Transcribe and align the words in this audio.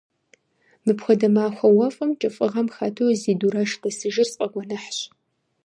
Мыпхуэдэ 0.85 1.27
махуэ 1.33 1.67
уэфӀым 1.77 2.11
кӀыфӀыгъэм 2.19 2.67
хэту 2.75 3.05
зи 3.21 3.33
дурэш 3.39 3.71
дэсыжыр 3.81 4.27
сфӀэгуэныхьщ. 4.31 4.97